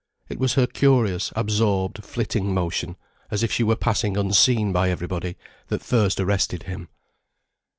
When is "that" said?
5.67-5.83